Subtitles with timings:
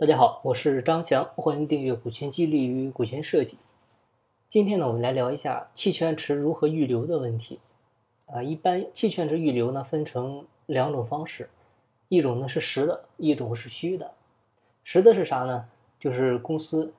[0.00, 3.58] 大家好，我是张翔，欢迎订阅股权激励与股权设计。
[4.48, 7.58] 今天呢，我们来聊一下期权池如何预留的问题。
[8.26, 11.50] 啊，一般期权池预留呢，分成两种方式，
[12.06, 14.12] 一种呢是实的，一种是虚的。
[14.84, 15.68] 实的是啥呢？
[15.98, 16.94] 就是公司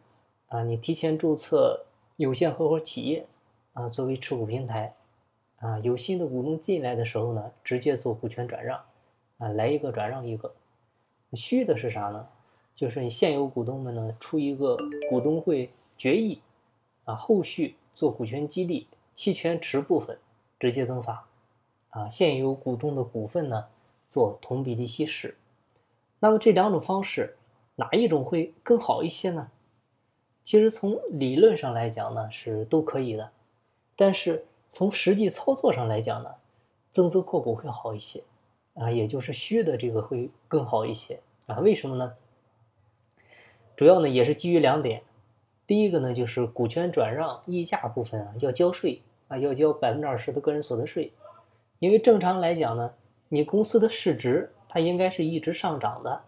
[0.49, 1.85] 啊，你提前注册
[2.17, 3.25] 有限合伙企业
[3.71, 4.93] 啊，作为持股平台
[5.59, 8.77] 啊，有新的股东进来的时候呢，直接做股权转让
[9.37, 10.53] 啊，来一个转让一个。
[11.31, 12.27] 虚的是啥呢？
[12.79, 14.77] 就是你现有股东们呢出一个
[15.09, 16.39] 股东会决议，
[17.03, 20.17] 啊，后续做股权激励，期权池部分
[20.57, 21.27] 直接增发，
[21.89, 23.65] 啊，现有股东的股份呢
[24.07, 25.35] 做同比例稀释。
[26.21, 27.35] 那么这两种方式
[27.75, 29.51] 哪一种会更好一些呢？
[30.45, 33.29] 其实从理论上来讲呢是都可以的，
[33.97, 36.35] 但是从实际操作上来讲呢，
[36.91, 38.23] 增资扩股会好一些，
[38.75, 41.59] 啊，也就是虚的这个会更好一些啊？
[41.59, 42.13] 为什么呢？
[43.79, 45.03] 主要呢也是基于两点，
[45.65, 51.13] 第一个呢就是股权转让溢价部分啊要交税啊要交百分之二十的个人所得税，
[51.77, 52.91] 因为正常来讲呢，
[53.29, 56.23] 你公司的市值它应该是一直上涨的，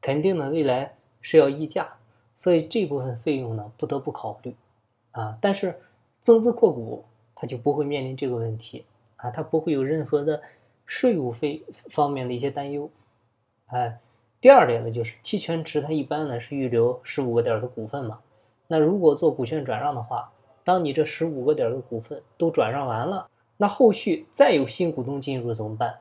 [0.00, 1.88] 肯定呢未来是要溢价，
[2.34, 4.52] 所以这部分费用呢不得不考虑
[5.12, 5.38] 啊。
[5.40, 5.78] 但是
[6.20, 7.04] 增资扩股
[7.36, 10.42] 它就不会面临这个问题啊，它不会有任何的
[10.84, 12.90] 税务费方面的一些担忧，
[13.66, 14.00] 哎。
[14.42, 18.18] 第二点呢，就是期权池它一般呢是预留十五个点的股份嘛。
[18.66, 20.32] 那如果做股权转让的话，
[20.64, 26.00] 当你这十五个点的股份都转让完了，那后续再有新股东进入怎么办？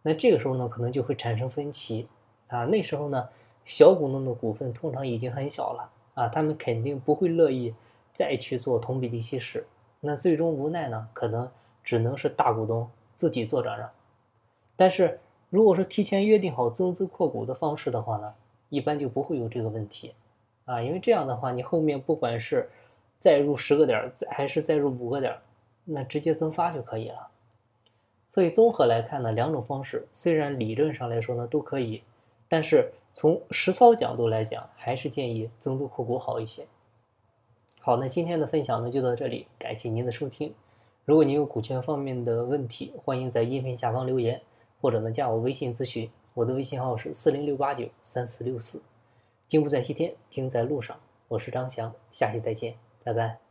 [0.00, 2.08] 那这个时候呢，可能就会产生分歧
[2.46, 2.64] 啊。
[2.64, 3.28] 那时候呢，
[3.66, 7.74] 小股东的股份通常已经很小了啊，他们肯定不会乐意
[8.14, 9.66] 再去做同比例稀释。
[10.00, 11.46] 那最终无奈呢，可能
[11.84, 13.90] 只能是大股东自己做转让，
[14.74, 15.20] 但是。
[15.50, 18.34] 如果说提前约定好增资扩股的方式的话呢，
[18.68, 20.14] 一般就不会有这个问题，
[20.66, 22.68] 啊，因为这样的话，你后面不管是
[23.16, 25.34] 再入十个点，还是再入五个点，
[25.84, 27.28] 那直接增发就可以了。
[28.28, 32.02] 所以综合来看呢，两种方式虽然理论上来说呢都可以，
[32.46, 36.66] 但是从实操角度来讲，还是建议增资扩股好一些。
[37.80, 40.52] 好，那今天的分享呢就到这里，感谢您的收听。
[41.06, 44.42] 如果您有股权方面的问题，欢迎在音频下方留言。
[44.80, 48.82] 或者呢，加我微信咨询，我的微信号是四零六八九三四六四。
[49.46, 50.98] 金不在西天，金在路上。
[51.28, 53.47] 我是张翔，下期再见，拜拜。